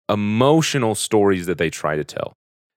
emotional 0.08 0.94
stories 0.94 1.46
that 1.46 1.56
they 1.56 1.70
try 1.70 1.96
to 1.96 2.04
tell. 2.04 2.34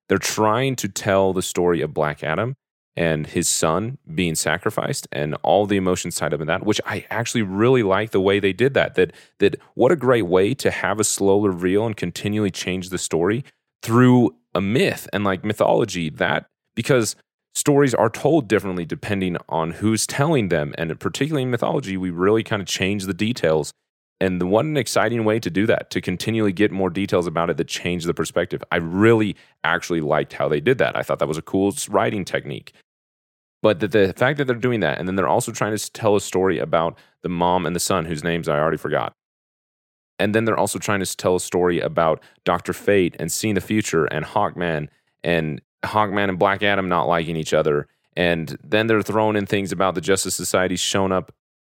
They're 0.07 0.17
trying 0.17 0.77
to 0.77 0.88
tell 0.88 1.34
the 1.34 1.41
story 1.41 1.81
of 1.81 1.93
Black 1.93 2.24
Adam 2.24 2.55
and 2.98 3.27
his 3.27 3.48
son 3.48 4.00
being 4.13 4.34
sacrificed 4.34 5.07
and 5.12 5.36
all 5.43 5.67
the 5.67 5.77
emotions 5.77 6.15
tied 6.15 6.34
up 6.34 6.41
in 6.41 6.48
that 6.48 6.65
which 6.65 6.81
i 6.86 7.05
actually 7.10 7.43
really 7.43 7.84
like 7.84 8.10
the 8.10 8.19
way 8.19 8.39
they 8.39 8.51
did 8.51 8.74
that 8.74 8.96
that 8.96 9.13
that 9.38 9.55
what 9.75 9.91
a 9.91 9.96
great 9.96 10.24
way 10.24 10.53
to 10.53 10.72
have 10.72 11.00
a 11.00 11.03
slow 11.03 11.39
reveal 11.41 11.86
and 11.86 11.96
continually 11.96 12.51
change 12.51 12.89
the 12.89 12.98
story 12.98 13.46
through 13.84 14.36
a 14.58 14.62
myth 14.62 15.08
and 15.14 15.24
like 15.24 15.46
mythology 15.46 16.10
that 16.10 16.48
because 16.76 17.16
stories 17.56 17.94
are 17.94 18.10
told 18.10 18.48
differently 18.48 18.86
depending 18.86 19.38
on 19.48 19.72
who's 19.72 20.08
telling 20.08 20.50
them. 20.50 20.74
And 20.78 21.00
particularly 21.00 21.44
in 21.44 21.52
mythology 21.52 21.96
we 21.96 22.10
really 22.10 22.44
kind 22.44 22.62
of 22.62 22.68
change 22.68 23.06
the 23.06 23.14
details. 23.14 23.72
And 24.20 24.42
what 24.50 24.66
an 24.66 24.78
exciting 24.78 25.24
way 25.26 25.40
to 25.40 25.52
do 25.52 25.68
that 25.68 25.92
to 25.92 26.02
continually 26.02 26.52
get 26.52 26.72
more 26.72 26.90
details 26.90 27.28
about 27.28 27.52
it 27.52 27.58
that 27.58 27.68
change 27.68 28.06
the 28.06 28.16
perspective 28.16 28.64
i 28.72 28.78
really 28.78 29.36
actually 29.64 30.02
liked 30.02 30.34
how 30.34 30.48
they 30.48 30.60
did 30.60 30.80
that. 30.80 30.98
I 30.98 31.04
thought 31.04 31.20
that 31.20 31.28
was 31.28 31.38
a 31.38 31.44
cool 31.44 31.74
writing 31.88 32.26
technique. 32.26 32.74
But 33.62 33.80
the, 33.80 33.88
the 33.88 34.14
fact 34.14 34.38
that 34.38 34.46
they're 34.46 34.56
doing 34.56 34.80
that, 34.82 34.98
and 34.98 35.08
then 35.08 35.16
they're 35.16 35.28
also 35.28 35.52
trying 35.52 35.76
to 35.76 35.92
tell 35.92 36.16
a 36.16 36.22
story 36.22 36.60
about 36.60 36.98
the 37.22 37.30
mom 37.30 37.66
and 37.66 37.76
the 37.76 37.80
son, 37.80 38.06
whose 38.06 38.24
names 38.24 38.48
I 38.48 38.60
already 38.60 38.78
forgot. 38.78 39.14
And 40.19 40.33
then 40.33 40.45
they're 40.45 40.57
also 40.57 40.79
trying 40.79 41.00
to 41.00 41.17
tell 41.17 41.36
a 41.36 41.39
story 41.39 41.79
about 41.79 42.21
Doctor 42.43 42.74
Fate 42.74 43.15
and 43.19 43.31
seeing 43.31 43.55
the 43.55 43.62
future 43.62 44.05
and 44.05 44.25
Hawkman 44.25 44.89
and 45.24 45.62
Hawkman 45.83 46.29
and 46.29 46.39
Black 46.39 46.63
Adam 46.63 46.89
not 46.89 47.07
liking 47.07 47.36
each 47.36 47.53
other. 47.53 47.88
And 48.15 48.57
then 48.63 48.88
they're 48.88 49.03
throwing 49.03 49.36
in 49.36 49.45
things 49.45 49.71
about 49.71 49.93
the 49.95 50.01
Justice 50.01 50.36
Society 50.36 50.75
showing 50.75 51.12
up 51.12 51.31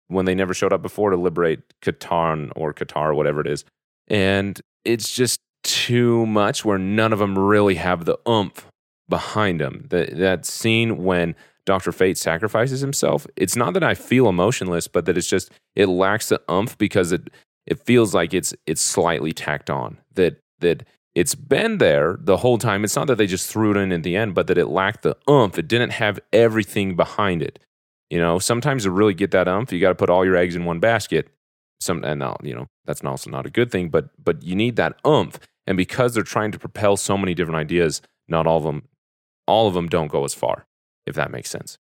when 0.06 0.24
they 0.24 0.34
never 0.34 0.54
showed 0.54 0.72
up 0.72 0.82
before 0.82 1.10
to 1.10 1.16
liberate 1.16 1.60
Qatar 1.82 2.52
or 2.54 2.72
Qatar, 2.72 3.14
whatever 3.14 3.40
it 3.40 3.46
is. 3.46 3.64
And 4.06 4.60
it's 4.84 5.10
just 5.12 5.40
too 5.64 6.24
much 6.26 6.64
where 6.64 6.78
none 6.78 7.12
of 7.12 7.18
them 7.18 7.38
really 7.38 7.74
have 7.74 8.04
the 8.04 8.18
oomph 8.26 8.66
behind 9.08 9.60
them. 9.60 9.86
That, 9.90 10.16
that 10.16 10.46
scene 10.46 11.02
when 11.02 11.34
Dr. 11.66 11.92
Fate 11.92 12.16
sacrifices 12.16 12.80
himself, 12.80 13.26
it's 13.36 13.56
not 13.56 13.74
that 13.74 13.82
I 13.82 13.94
feel 13.94 14.28
emotionless, 14.28 14.86
but 14.88 15.04
that 15.06 15.18
it's 15.18 15.28
just, 15.28 15.50
it 15.74 15.86
lacks 15.86 16.28
the 16.28 16.40
oomph 16.50 16.78
because 16.78 17.12
it, 17.12 17.28
it 17.68 17.84
feels 17.84 18.14
like 18.14 18.34
it's, 18.34 18.54
it's 18.66 18.80
slightly 18.80 19.32
tacked 19.32 19.70
on. 19.70 19.98
That, 20.14 20.40
that 20.60 20.84
it's 21.14 21.34
been 21.34 21.78
there 21.78 22.16
the 22.20 22.36
whole 22.36 22.58
time. 22.58 22.84
It's 22.84 22.96
not 22.96 23.06
that 23.08 23.16
they 23.16 23.26
just 23.26 23.50
threw 23.50 23.72
it 23.72 23.76
in 23.76 23.92
at 23.92 24.02
the 24.02 24.16
end, 24.16 24.34
but 24.34 24.46
that 24.46 24.58
it 24.58 24.66
lacked 24.66 25.02
the 25.02 25.16
oomph. 25.28 25.58
It 25.58 25.68
didn't 25.68 25.90
have 25.90 26.20
everything 26.32 26.96
behind 26.96 27.42
it. 27.42 27.58
You 28.08 28.18
know, 28.18 28.38
sometimes 28.38 28.84
to 28.84 28.90
really 28.90 29.14
get 29.14 29.32
that 29.32 29.48
oomph, 29.48 29.72
you 29.72 29.80
got 29.80 29.90
to 29.90 29.94
put 29.94 30.10
all 30.10 30.24
your 30.24 30.36
eggs 30.36 30.56
in 30.56 30.64
one 30.64 30.80
basket. 30.80 31.28
Some 31.80 32.02
and 32.04 32.20
now, 32.20 32.36
you 32.42 32.54
know, 32.54 32.66
that's 32.86 33.04
also 33.04 33.30
not 33.30 33.46
a 33.46 33.50
good 33.50 33.70
thing, 33.70 33.88
but 33.88 34.10
but 34.22 34.42
you 34.42 34.56
need 34.56 34.76
that 34.76 34.98
oomph. 35.06 35.38
And 35.66 35.76
because 35.76 36.14
they're 36.14 36.22
trying 36.22 36.52
to 36.52 36.58
propel 36.58 36.96
so 36.96 37.18
many 37.18 37.34
different 37.34 37.58
ideas, 37.58 38.00
not 38.28 38.46
all 38.46 38.58
of 38.58 38.64
them, 38.64 38.88
all 39.46 39.68
of 39.68 39.74
them 39.74 39.88
don't 39.88 40.08
go 40.08 40.24
as 40.24 40.34
far, 40.34 40.66
if 41.06 41.14
that 41.16 41.30
makes 41.30 41.50
sense. 41.50 41.78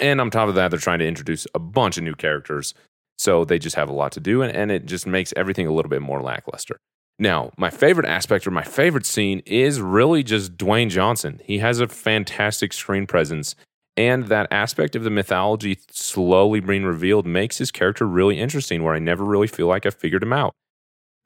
And 0.00 0.20
on 0.20 0.30
top 0.30 0.48
of 0.48 0.54
that, 0.54 0.70
they're 0.70 0.80
trying 0.80 1.00
to 1.00 1.06
introduce 1.06 1.46
a 1.54 1.58
bunch 1.58 1.98
of 1.98 2.04
new 2.04 2.14
characters. 2.14 2.72
So 3.18 3.44
they 3.44 3.58
just 3.58 3.76
have 3.76 3.88
a 3.88 3.92
lot 3.92 4.12
to 4.12 4.20
do, 4.20 4.42
and, 4.42 4.54
and 4.54 4.70
it 4.70 4.86
just 4.86 5.06
makes 5.06 5.34
everything 5.36 5.66
a 5.66 5.72
little 5.72 5.90
bit 5.90 6.02
more 6.02 6.22
lackluster. 6.22 6.78
Now, 7.18 7.50
my 7.56 7.68
favorite 7.68 8.06
aspect 8.06 8.46
or 8.46 8.52
my 8.52 8.62
favorite 8.62 9.04
scene 9.04 9.42
is 9.44 9.80
really 9.80 10.22
just 10.22 10.56
Dwayne 10.56 10.88
Johnson. 10.88 11.40
He 11.44 11.58
has 11.58 11.80
a 11.80 11.88
fantastic 11.88 12.72
screen 12.72 13.08
presence, 13.08 13.56
and 13.96 14.28
that 14.28 14.46
aspect 14.52 14.94
of 14.94 15.02
the 15.02 15.10
mythology 15.10 15.80
slowly 15.90 16.60
being 16.60 16.84
revealed 16.84 17.26
makes 17.26 17.58
his 17.58 17.72
character 17.72 18.06
really 18.06 18.38
interesting, 18.38 18.84
where 18.84 18.94
I 18.94 19.00
never 19.00 19.24
really 19.24 19.48
feel 19.48 19.66
like 19.66 19.84
I 19.84 19.90
figured 19.90 20.22
him 20.22 20.32
out. 20.32 20.54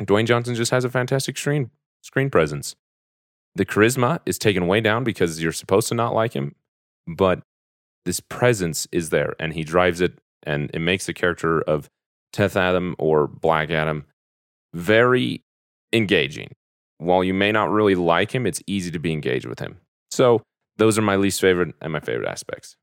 Dwayne 0.01 0.27
Johnson 0.27 0.55
just 0.55 0.71
has 0.71 0.85
a 0.85 0.91
fantastic 0.91 1.37
screen 1.37 1.71
screen 2.03 2.31
presence. 2.31 2.75
The 3.55 3.67
charisma 3.67 4.21
is 4.25 4.39
taken 4.39 4.67
way 4.67 4.81
down 4.81 5.05
because 5.05 5.43
you're 5.43 5.53
supposed 5.53 5.89
to 5.89 5.95
not 5.95 6.15
like 6.15 6.33
him, 6.33 6.55
but 7.07 7.43
this 8.07 8.19
presence 8.19 8.89
is 8.91 9.11
there, 9.11 9.35
and 9.39 9.53
he 9.53 9.63
drives 9.63 10.01
it, 10.01 10.19
and 10.45 10.71
it 10.75 10.81
makes 10.81 11.07
the 11.07 11.15
character 11.15 11.61
of 11.63 11.89
Teth 12.33 12.57
Adam 12.57 12.95
or 12.99 13.27
Black 13.27 13.71
Adam 13.71 14.05
very 14.75 15.43
engaging. 15.93 16.53
While 16.99 17.25
you 17.25 17.35
may 17.35 17.53
not 17.53 17.71
really 17.71 17.95
like 17.95 18.33
him, 18.33 18.47
it's 18.47 18.63
easy 18.67 18.91
to 18.91 18.99
be 18.99 19.13
engaged 19.13 19.47
with 19.47 19.59
him. 19.59 19.79
So, 20.11 20.43
those 20.77 20.99
are 20.99 21.03
my 21.03 21.17
least 21.17 21.41
favorite 21.41 21.75
and 21.81 21.93
my 21.93 22.01
favorite 22.01 22.29
aspects. 22.29 22.77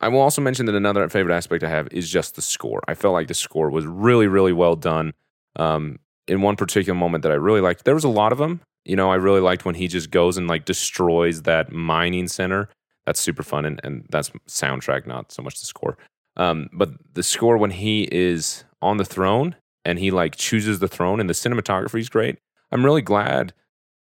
I 0.00 0.08
will 0.08 0.20
also 0.20 0.42
mention 0.42 0.66
that 0.66 0.74
another 0.74 1.08
favorite 1.08 1.34
aspect 1.34 1.64
I 1.64 1.68
have 1.68 1.88
is 1.90 2.10
just 2.10 2.34
the 2.36 2.42
score. 2.42 2.82
I 2.88 2.94
felt 2.94 3.14
like 3.14 3.28
the 3.28 3.34
score 3.34 3.70
was 3.70 3.86
really, 3.86 4.26
really 4.26 4.52
well 4.52 4.76
done. 4.76 5.14
Um, 5.56 5.98
in 6.26 6.42
one 6.42 6.56
particular 6.56 6.98
moment 6.98 7.22
that 7.22 7.32
I 7.32 7.36
really 7.36 7.60
liked, 7.60 7.84
there 7.84 7.94
was 7.94 8.04
a 8.04 8.08
lot 8.08 8.32
of 8.32 8.38
them. 8.38 8.60
You 8.84 8.96
know, 8.96 9.10
I 9.10 9.16
really 9.16 9.40
liked 9.40 9.64
when 9.64 9.74
he 9.74 9.88
just 9.88 10.10
goes 10.10 10.36
and 10.36 10.48
like 10.48 10.64
destroys 10.64 11.42
that 11.42 11.72
mining 11.72 12.28
center. 12.28 12.68
That's 13.06 13.20
super 13.20 13.42
fun, 13.42 13.64
and, 13.64 13.80
and 13.84 14.06
that's 14.10 14.30
soundtrack, 14.48 15.06
not 15.06 15.30
so 15.30 15.42
much 15.42 15.60
the 15.60 15.66
score. 15.66 15.96
Um, 16.36 16.68
but 16.72 16.90
the 17.14 17.22
score 17.22 17.56
when 17.56 17.70
he 17.70 18.08
is 18.10 18.64
on 18.82 18.96
the 18.96 19.04
throne 19.04 19.56
and 19.84 19.98
he 19.98 20.10
like 20.10 20.36
chooses 20.36 20.78
the 20.78 20.88
throne 20.88 21.20
and 21.20 21.28
the 21.28 21.34
cinematography 21.34 22.00
is 22.00 22.08
great. 22.08 22.38
I'm 22.72 22.84
really 22.84 23.02
glad 23.02 23.52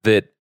that 0.04 0.32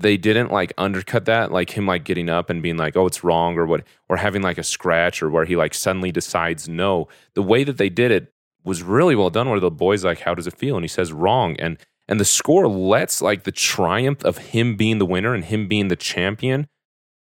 they 0.00 0.16
didn't 0.16 0.50
like 0.50 0.72
undercut 0.78 1.26
that, 1.26 1.52
like 1.52 1.70
him 1.70 1.86
like 1.86 2.04
getting 2.04 2.28
up 2.28 2.50
and 2.50 2.62
being 2.62 2.76
like, 2.76 2.96
oh, 2.96 3.06
it's 3.06 3.22
wrong 3.22 3.56
or 3.58 3.66
what, 3.66 3.84
or 4.08 4.16
having 4.16 4.42
like 4.42 4.58
a 4.58 4.62
scratch 4.62 5.22
or 5.22 5.30
where 5.30 5.44
he 5.44 5.56
like 5.56 5.74
suddenly 5.74 6.10
decides 6.10 6.68
no. 6.68 7.06
The 7.34 7.42
way 7.42 7.64
that 7.64 7.76
they 7.76 7.90
did 7.90 8.10
it 8.10 8.32
was 8.64 8.82
really 8.82 9.14
well 9.14 9.30
done 9.30 9.50
where 9.50 9.60
the 9.60 9.70
boy's 9.70 10.04
like, 10.04 10.20
how 10.20 10.34
does 10.34 10.46
it 10.46 10.56
feel? 10.56 10.76
And 10.76 10.84
he 10.84 10.88
says 10.88 11.12
wrong. 11.12 11.56
And 11.58 11.78
and 12.08 12.18
the 12.18 12.24
score 12.24 12.66
lets 12.66 13.22
like 13.22 13.44
the 13.44 13.52
triumph 13.52 14.24
of 14.24 14.38
him 14.38 14.74
being 14.76 14.98
the 14.98 15.06
winner 15.06 15.32
and 15.32 15.44
him 15.44 15.68
being 15.68 15.88
the 15.88 15.96
champion 15.96 16.66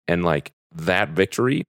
and 0.07 0.25
like 0.25 0.53
that 0.73 1.11
victory 1.11 1.65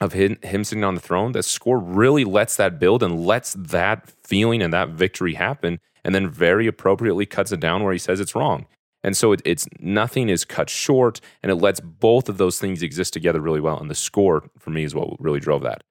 of 0.00 0.12
him, 0.12 0.38
him 0.42 0.64
sitting 0.64 0.84
on 0.84 0.94
the 0.94 1.00
throne, 1.00 1.32
the 1.32 1.42
score 1.42 1.78
really 1.78 2.24
lets 2.24 2.56
that 2.56 2.78
build 2.78 3.02
and 3.02 3.24
lets 3.26 3.54
that 3.54 4.10
feeling 4.24 4.62
and 4.62 4.72
that 4.72 4.90
victory 4.90 5.34
happen, 5.34 5.80
and 6.04 6.14
then 6.14 6.28
very 6.28 6.66
appropriately 6.66 7.26
cuts 7.26 7.52
it 7.52 7.60
down 7.60 7.82
where 7.82 7.92
he 7.92 7.98
says 7.98 8.20
it's 8.20 8.34
wrong. 8.34 8.66
And 9.02 9.16
so 9.16 9.32
it, 9.32 9.42
it's 9.44 9.68
nothing 9.78 10.28
is 10.28 10.44
cut 10.44 10.70
short, 10.70 11.20
and 11.42 11.50
it 11.50 11.56
lets 11.56 11.80
both 11.80 12.28
of 12.28 12.38
those 12.38 12.58
things 12.58 12.82
exist 12.82 13.12
together 13.12 13.40
really 13.40 13.60
well. 13.60 13.78
And 13.78 13.90
the 13.90 13.94
score 13.94 14.50
for 14.58 14.70
me 14.70 14.84
is 14.84 14.94
what 14.94 15.20
really 15.20 15.40
drove 15.40 15.62
that. 15.62 15.82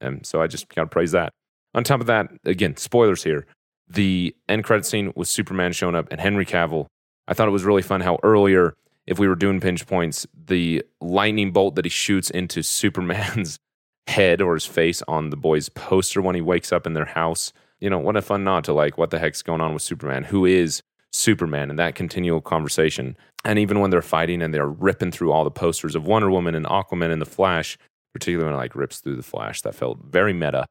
And 0.00 0.26
so 0.26 0.42
I 0.42 0.46
just 0.46 0.68
got 0.74 0.82
to 0.82 0.88
praise 0.88 1.12
that. 1.12 1.32
On 1.74 1.84
top 1.84 2.00
of 2.00 2.06
that, 2.06 2.30
again, 2.44 2.76
spoilers 2.76 3.22
here. 3.22 3.46
The 3.88 4.34
end 4.48 4.64
credit 4.64 4.86
scene 4.86 5.12
with 5.14 5.28
Superman 5.28 5.72
showing 5.72 5.94
up 5.94 6.08
and 6.10 6.20
Henry 6.20 6.46
Cavill. 6.46 6.86
I 7.28 7.34
thought 7.34 7.48
it 7.48 7.52
was 7.52 7.64
really 7.64 7.82
fun 7.82 8.00
how 8.00 8.18
earlier 8.22 8.74
if 9.06 9.18
we 9.18 9.28
were 9.28 9.34
doing 9.34 9.60
pinch 9.60 9.86
points, 9.86 10.26
the 10.34 10.84
lightning 11.00 11.52
bolt 11.52 11.74
that 11.76 11.84
he 11.84 11.90
shoots 11.90 12.30
into 12.30 12.62
Superman's 12.62 13.58
head 14.06 14.40
or 14.40 14.54
his 14.54 14.66
face 14.66 15.02
on 15.08 15.30
the 15.30 15.36
boy's 15.36 15.68
poster 15.68 16.20
when 16.20 16.34
he 16.34 16.40
wakes 16.40 16.72
up 16.72 16.86
in 16.86 16.94
their 16.94 17.04
house. 17.04 17.52
You 17.80 17.90
know, 17.90 17.98
what 17.98 18.16
a 18.16 18.22
fun 18.22 18.44
nod 18.44 18.64
to 18.64 18.72
like 18.72 18.98
what 18.98 19.10
the 19.10 19.18
heck's 19.18 19.42
going 19.42 19.60
on 19.60 19.74
with 19.74 19.82
Superman? 19.82 20.24
Who 20.24 20.44
is 20.44 20.82
Superman? 21.12 21.70
And 21.70 21.78
that 21.78 21.94
continual 21.94 22.40
conversation. 22.40 23.16
And 23.44 23.58
even 23.58 23.80
when 23.80 23.90
they're 23.90 24.02
fighting 24.02 24.40
and 24.40 24.54
they're 24.54 24.68
ripping 24.68 25.10
through 25.10 25.32
all 25.32 25.42
the 25.42 25.50
posters 25.50 25.96
of 25.96 26.06
Wonder 26.06 26.30
Woman 26.30 26.54
and 26.54 26.66
Aquaman 26.66 27.10
and 27.10 27.20
the 27.20 27.26
Flash, 27.26 27.76
particularly 28.12 28.46
when 28.46 28.54
it 28.54 28.62
like 28.62 28.76
rips 28.76 29.00
through 29.00 29.16
the 29.16 29.22
Flash, 29.22 29.62
that 29.62 29.74
felt 29.74 29.98
very 30.04 30.32
meta. 30.32 30.64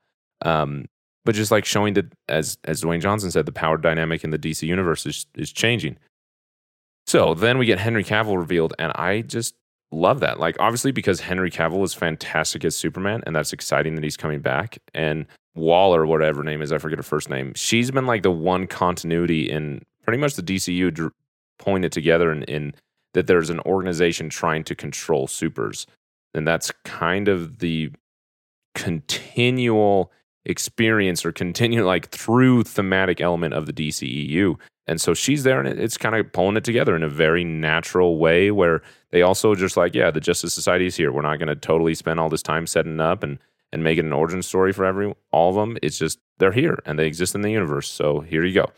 Um, 0.43 0.85
but 1.25 1.35
just 1.35 1.51
like 1.51 1.65
showing 1.65 1.93
that, 1.95 2.13
as 2.29 2.57
as 2.63 2.81
Dwayne 2.81 3.01
Johnson 3.01 3.29
said, 3.29 3.45
the 3.45 3.51
power 3.51 3.77
dynamic 3.77 4.23
in 4.23 4.31
the 4.31 4.39
DC 4.39 4.63
universe 4.63 5.05
is 5.05 5.25
is 5.35 5.51
changing. 5.51 5.97
So 7.11 7.33
then 7.33 7.57
we 7.57 7.65
get 7.65 7.77
Henry 7.77 8.05
Cavill 8.05 8.37
revealed, 8.37 8.73
and 8.79 8.93
I 8.95 9.19
just 9.23 9.53
love 9.91 10.21
that. 10.21 10.39
Like, 10.39 10.55
obviously, 10.61 10.93
because 10.93 11.19
Henry 11.19 11.51
Cavill 11.51 11.83
is 11.83 11.93
fantastic 11.93 12.63
as 12.63 12.73
Superman, 12.73 13.21
and 13.25 13.35
that's 13.35 13.51
exciting 13.51 13.95
that 13.95 14.03
he's 14.05 14.15
coming 14.15 14.39
back. 14.39 14.77
And 14.93 15.25
Waller, 15.53 16.05
whatever 16.05 16.37
her 16.37 16.45
name 16.45 16.61
is, 16.61 16.71
I 16.71 16.77
forget 16.77 16.97
her 16.99 17.03
first 17.03 17.29
name, 17.29 17.53
she's 17.53 17.91
been 17.91 18.05
like 18.05 18.23
the 18.23 18.31
one 18.31 18.65
continuity 18.65 19.51
in 19.51 19.81
pretty 20.03 20.19
much 20.19 20.35
the 20.35 20.41
DCU 20.41 20.93
dr- 20.93 21.11
pointed 21.59 21.91
together 21.91 22.31
in, 22.31 22.43
in 22.43 22.73
that 23.13 23.27
there's 23.27 23.49
an 23.49 23.59
organization 23.65 24.29
trying 24.29 24.63
to 24.63 24.73
control 24.73 25.27
supers. 25.27 25.87
And 26.33 26.47
that's 26.47 26.71
kind 26.85 27.27
of 27.27 27.59
the 27.59 27.91
continual 28.73 30.13
experience 30.45 31.25
or 31.25 31.33
continue 31.33 31.85
like 31.85 32.07
through 32.07 32.63
thematic 32.63 33.19
element 33.19 33.53
of 33.53 33.65
the 33.65 33.73
DCEU. 33.73 34.55
And 34.87 34.99
so 34.99 35.13
she's 35.13 35.43
there 35.43 35.59
and 35.59 35.79
it's 35.79 35.97
kind 35.97 36.15
of 36.15 36.31
pulling 36.33 36.57
it 36.57 36.63
together 36.63 36.95
in 36.95 37.03
a 37.03 37.09
very 37.09 37.43
natural 37.43 38.17
way 38.17 38.51
where 38.51 38.81
they 39.11 39.21
also 39.21 39.53
just 39.55 39.77
like, 39.77 39.93
yeah, 39.93 40.11
the 40.11 40.19
Justice 40.19 40.53
Society 40.53 40.87
is 40.87 40.95
here. 40.95 41.11
We're 41.11 41.21
not 41.21 41.37
going 41.37 41.47
to 41.47 41.55
totally 41.55 41.93
spend 41.93 42.19
all 42.19 42.29
this 42.29 42.41
time 42.41 42.65
setting 42.65 42.99
up 42.99 43.23
and, 43.23 43.37
and 43.71 43.83
making 43.83 44.05
an 44.05 44.13
origin 44.13 44.41
story 44.41 44.73
for 44.73 44.85
every 44.85 45.13
all 45.31 45.49
of 45.49 45.55
them. 45.55 45.77
It's 45.81 45.97
just 45.97 46.19
they're 46.39 46.51
here 46.51 46.79
and 46.85 46.97
they 46.97 47.05
exist 47.05 47.35
in 47.35 47.41
the 47.41 47.51
universe. 47.51 47.89
So 47.89 48.21
here 48.21 48.43
you 48.43 48.53
go. 48.53 48.71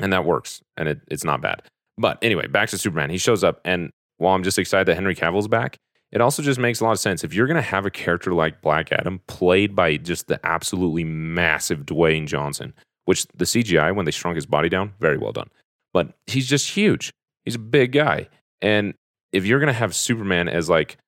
And 0.00 0.12
that 0.12 0.24
works 0.24 0.62
and 0.76 0.88
it, 0.88 1.00
it's 1.08 1.24
not 1.24 1.40
bad. 1.40 1.62
But 1.98 2.18
anyway, 2.22 2.46
back 2.46 2.70
to 2.70 2.78
Superman. 2.78 3.10
He 3.10 3.18
shows 3.18 3.44
up 3.44 3.60
and 3.64 3.90
while 4.16 4.34
I'm 4.34 4.42
just 4.42 4.58
excited 4.58 4.86
that 4.86 4.94
Henry 4.94 5.14
Cavill's 5.14 5.48
back, 5.48 5.78
it 6.10 6.20
also 6.20 6.42
just 6.42 6.58
makes 6.58 6.80
a 6.80 6.84
lot 6.84 6.92
of 6.92 7.00
sense. 7.00 7.22
If 7.22 7.34
you're 7.34 7.46
going 7.46 7.56
to 7.56 7.62
have 7.62 7.84
a 7.84 7.90
character 7.90 8.32
like 8.32 8.62
Black 8.62 8.92
Adam 8.92 9.20
played 9.26 9.76
by 9.76 9.96
just 9.98 10.26
the 10.26 10.40
absolutely 10.44 11.04
massive 11.04 11.84
Dwayne 11.84 12.26
Johnson, 12.26 12.72
which 13.08 13.26
the 13.34 13.46
CGI, 13.46 13.94
when 13.94 14.04
they 14.04 14.10
shrunk 14.10 14.36
his 14.36 14.44
body 14.44 14.68
down, 14.68 14.92
very 15.00 15.16
well 15.16 15.32
done. 15.32 15.48
But 15.94 16.12
he's 16.26 16.46
just 16.46 16.68
huge. 16.68 17.10
He's 17.46 17.54
a 17.54 17.58
big 17.58 17.92
guy. 17.92 18.28
And 18.60 18.92
if 19.32 19.46
you're 19.46 19.60
going 19.60 19.72
to 19.72 19.72
have 19.72 19.94
Superman 19.94 20.46
as 20.46 20.68
like 20.68 20.98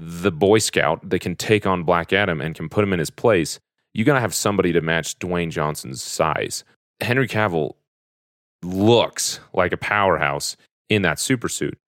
the 0.00 0.32
Boy 0.32 0.58
Scout 0.58 1.08
that 1.08 1.20
can 1.20 1.36
take 1.36 1.64
on 1.64 1.84
Black 1.84 2.12
Adam 2.12 2.40
and 2.40 2.56
can 2.56 2.68
put 2.68 2.82
him 2.82 2.92
in 2.92 2.98
his 2.98 3.10
place, 3.10 3.60
you 3.94 4.04
got 4.04 4.14
to 4.14 4.20
have 4.20 4.34
somebody 4.34 4.72
to 4.72 4.80
match 4.80 5.16
Dwayne 5.20 5.52
Johnson's 5.52 6.02
size. 6.02 6.64
Henry 7.00 7.28
Cavill 7.28 7.74
looks 8.64 9.38
like 9.52 9.72
a 9.72 9.76
powerhouse 9.76 10.56
in 10.88 11.02
that 11.02 11.20
super 11.20 11.48
suit, 11.48 11.78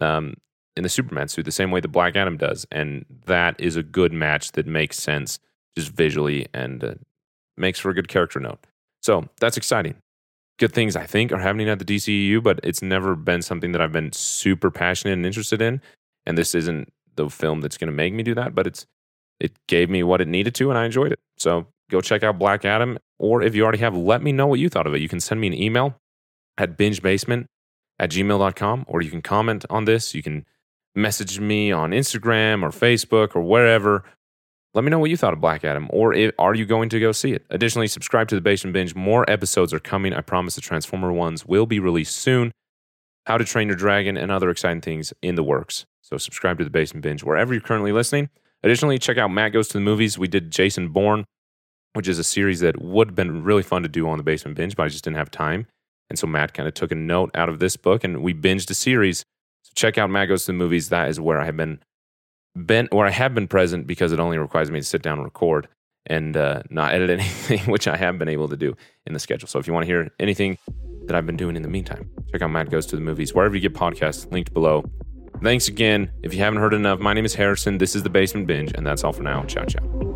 um, 0.00 0.34
in 0.76 0.84
the 0.84 0.88
Superman 0.88 1.26
suit, 1.26 1.44
the 1.44 1.50
same 1.50 1.72
way 1.72 1.80
the 1.80 1.88
Black 1.88 2.14
Adam 2.14 2.36
does. 2.36 2.68
And 2.70 3.04
that 3.24 3.60
is 3.60 3.74
a 3.74 3.82
good 3.82 4.12
match 4.12 4.52
that 4.52 4.64
makes 4.64 4.96
sense 4.96 5.40
just 5.76 5.90
visually 5.90 6.46
and 6.54 6.84
uh, 6.84 6.94
makes 7.56 7.80
for 7.80 7.90
a 7.90 7.94
good 7.94 8.06
character 8.06 8.38
note. 8.38 8.64
So 9.06 9.28
that's 9.38 9.56
exciting. 9.56 9.94
Good 10.58 10.72
things 10.72 10.96
I 10.96 11.06
think 11.06 11.30
are 11.30 11.38
happening 11.38 11.68
at 11.68 11.78
the 11.78 11.84
DCEU, 11.84 12.42
but 12.42 12.58
it's 12.64 12.82
never 12.82 13.14
been 13.14 13.40
something 13.40 13.70
that 13.70 13.80
I've 13.80 13.92
been 13.92 14.12
super 14.12 14.68
passionate 14.68 15.12
and 15.12 15.24
interested 15.24 15.62
in. 15.62 15.80
And 16.26 16.36
this 16.36 16.56
isn't 16.56 16.92
the 17.14 17.30
film 17.30 17.60
that's 17.60 17.78
going 17.78 17.86
to 17.86 17.92
make 17.92 18.12
me 18.12 18.24
do 18.24 18.34
that, 18.34 18.52
but 18.52 18.66
it's 18.66 18.84
it 19.38 19.52
gave 19.68 19.90
me 19.90 20.02
what 20.02 20.20
it 20.20 20.26
needed 20.26 20.56
to, 20.56 20.70
and 20.70 20.78
I 20.78 20.86
enjoyed 20.86 21.12
it. 21.12 21.20
So 21.36 21.68
go 21.88 22.00
check 22.00 22.24
out 22.24 22.36
Black 22.40 22.64
Adam. 22.64 22.98
Or 23.20 23.42
if 23.42 23.54
you 23.54 23.62
already 23.62 23.78
have, 23.78 23.96
let 23.96 24.22
me 24.24 24.32
know 24.32 24.48
what 24.48 24.58
you 24.58 24.68
thought 24.68 24.88
of 24.88 24.94
it. 24.94 25.00
You 25.00 25.08
can 25.08 25.20
send 25.20 25.40
me 25.40 25.46
an 25.46 25.54
email 25.54 25.94
at 26.58 26.76
bingebasement 26.76 27.46
at 28.00 28.10
gmail.com, 28.10 28.86
or 28.88 29.02
you 29.02 29.10
can 29.10 29.22
comment 29.22 29.64
on 29.70 29.84
this. 29.84 30.16
You 30.16 30.22
can 30.24 30.44
message 30.96 31.38
me 31.38 31.70
on 31.70 31.92
Instagram 31.92 32.64
or 32.64 32.70
Facebook 32.70 33.36
or 33.36 33.42
wherever. 33.42 34.02
Let 34.76 34.84
me 34.84 34.90
know 34.90 34.98
what 34.98 35.08
you 35.08 35.16
thought 35.16 35.32
of 35.32 35.40
Black 35.40 35.64
Adam, 35.64 35.88
or 35.88 36.12
if, 36.12 36.34
are 36.38 36.54
you 36.54 36.66
going 36.66 36.90
to 36.90 37.00
go 37.00 37.10
see 37.10 37.32
it? 37.32 37.46
Additionally, 37.48 37.86
subscribe 37.86 38.28
to 38.28 38.34
the 38.34 38.42
Basement 38.42 38.74
Binge. 38.74 38.94
More 38.94 39.24
episodes 39.26 39.72
are 39.72 39.80
coming. 39.80 40.12
I 40.12 40.20
promise 40.20 40.54
the 40.54 40.60
Transformer 40.60 41.10
ones 41.14 41.46
will 41.46 41.64
be 41.64 41.80
released 41.80 42.14
soon. 42.14 42.52
How 43.24 43.38
to 43.38 43.44
Train 43.46 43.68
Your 43.68 43.76
Dragon 43.78 44.18
and 44.18 44.30
other 44.30 44.50
exciting 44.50 44.82
things 44.82 45.14
in 45.22 45.34
the 45.34 45.42
works. 45.42 45.86
So 46.02 46.18
subscribe 46.18 46.58
to 46.58 46.64
the 46.64 46.68
Basement 46.68 47.04
Binge 47.04 47.24
wherever 47.24 47.54
you're 47.54 47.62
currently 47.62 47.90
listening. 47.90 48.28
Additionally, 48.62 48.98
check 48.98 49.16
out 49.16 49.28
Matt 49.28 49.54
Goes 49.54 49.68
to 49.68 49.78
the 49.78 49.80
Movies. 49.80 50.18
We 50.18 50.28
did 50.28 50.50
Jason 50.50 50.90
Bourne, 50.90 51.24
which 51.94 52.06
is 52.06 52.18
a 52.18 52.24
series 52.24 52.60
that 52.60 52.82
would 52.82 53.08
have 53.08 53.16
been 53.16 53.44
really 53.44 53.62
fun 53.62 53.82
to 53.82 53.88
do 53.88 54.06
on 54.06 54.18
the 54.18 54.24
Basement 54.24 54.58
Binge, 54.58 54.76
but 54.76 54.82
I 54.82 54.88
just 54.88 55.04
didn't 55.04 55.16
have 55.16 55.30
time. 55.30 55.68
And 56.10 56.18
so 56.18 56.26
Matt 56.26 56.52
kind 56.52 56.68
of 56.68 56.74
took 56.74 56.92
a 56.92 56.96
note 56.96 57.30
out 57.34 57.48
of 57.48 57.60
this 57.60 57.78
book 57.78 58.04
and 58.04 58.22
we 58.22 58.34
binged 58.34 58.68
a 58.68 58.74
series. 58.74 59.24
So 59.62 59.72
check 59.74 59.96
out 59.96 60.10
Matt 60.10 60.28
Goes 60.28 60.42
to 60.42 60.48
the 60.48 60.58
Movies. 60.58 60.90
That 60.90 61.08
is 61.08 61.18
where 61.18 61.40
I 61.40 61.46
have 61.46 61.56
been 61.56 61.80
been 62.56 62.88
where 62.90 63.06
I 63.06 63.10
have 63.10 63.34
been 63.34 63.48
present 63.48 63.86
because 63.86 64.12
it 64.12 64.20
only 64.20 64.38
requires 64.38 64.70
me 64.70 64.80
to 64.80 64.84
sit 64.84 65.02
down 65.02 65.18
and 65.18 65.24
record 65.24 65.68
and 66.06 66.36
uh, 66.36 66.62
not 66.70 66.94
edit 66.94 67.10
anything, 67.20 67.60
which 67.70 67.88
I 67.88 67.96
have 67.96 68.18
been 68.18 68.28
able 68.28 68.48
to 68.48 68.56
do 68.56 68.76
in 69.06 69.12
the 69.12 69.18
schedule. 69.18 69.48
So 69.48 69.58
if 69.58 69.66
you 69.66 69.72
want 69.72 69.84
to 69.84 69.86
hear 69.86 70.10
anything 70.18 70.58
that 71.06 71.14
I've 71.14 71.26
been 71.26 71.36
doing 71.36 71.56
in 71.56 71.62
the 71.62 71.68
meantime, 71.68 72.10
check 72.32 72.42
out 72.42 72.50
Matt 72.50 72.70
Goes 72.70 72.86
to 72.86 72.96
the 72.96 73.02
Movies, 73.02 73.34
wherever 73.34 73.54
you 73.54 73.60
get 73.60 73.74
podcasts, 73.74 74.30
linked 74.32 74.52
below. 74.52 74.84
Thanks 75.42 75.68
again. 75.68 76.10
If 76.22 76.32
you 76.32 76.40
haven't 76.40 76.60
heard 76.60 76.72
enough, 76.72 76.98
my 76.98 77.12
name 77.12 77.26
is 77.26 77.34
Harrison. 77.34 77.78
This 77.78 77.94
is 77.94 78.02
the 78.02 78.10
Basement 78.10 78.46
Binge, 78.46 78.72
and 78.74 78.86
that's 78.86 79.04
all 79.04 79.12
for 79.12 79.22
now. 79.22 79.44
Ciao, 79.44 79.64
ciao. 79.66 80.15